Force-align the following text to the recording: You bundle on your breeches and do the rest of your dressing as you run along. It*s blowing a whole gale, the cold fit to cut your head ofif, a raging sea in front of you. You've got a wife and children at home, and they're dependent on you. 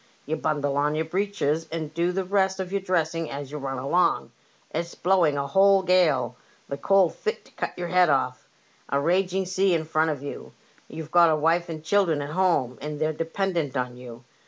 You 0.25 0.35
bundle 0.35 0.77
on 0.77 0.95
your 0.95 1.05
breeches 1.05 1.67
and 1.71 1.93
do 1.93 2.11
the 2.11 2.23
rest 2.23 2.59
of 2.59 2.71
your 2.71 2.81
dressing 2.81 3.29
as 3.29 3.51
you 3.51 3.59
run 3.59 3.77
along. 3.77 4.31
It*s 4.71 4.95
blowing 4.95 5.37
a 5.37 5.45
whole 5.45 5.83
gale, 5.83 6.35
the 6.67 6.75
cold 6.75 7.13
fit 7.13 7.45
to 7.45 7.51
cut 7.51 7.77
your 7.77 7.89
head 7.89 8.09
ofif, 8.09 8.33
a 8.89 8.99
raging 8.99 9.45
sea 9.45 9.75
in 9.75 9.85
front 9.85 10.09
of 10.09 10.23
you. 10.23 10.53
You've 10.87 11.11
got 11.11 11.29
a 11.29 11.35
wife 11.35 11.69
and 11.69 11.83
children 11.83 12.19
at 12.23 12.31
home, 12.31 12.79
and 12.81 12.99
they're 12.99 13.13
dependent 13.13 13.77
on 13.77 13.95
you. 13.95 14.23